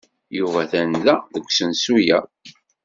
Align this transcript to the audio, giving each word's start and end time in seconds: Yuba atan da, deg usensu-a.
Yuba 0.37 0.59
atan 0.63 0.89
da, 1.05 1.15
deg 1.33 1.45
usensu-a. 1.49 2.19